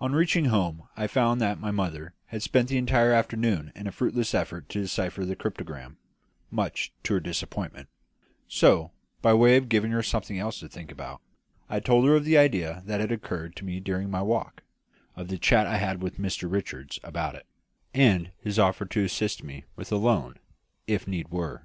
[0.00, 3.90] On reaching home I found that my mother had spent the entire afternoon in a
[3.90, 5.96] fruitless effort to decipher the cryptogram,
[6.52, 7.88] much to her disappointment;
[8.46, 11.20] so, by way of giving her something else to think about,
[11.68, 14.62] I told her of the idea that had occurred to me during my walk;
[15.16, 17.46] of the chat I had had with Mr Richards about it,
[17.92, 20.36] and of his offer to assist me with a loan,
[20.86, 21.64] if need were.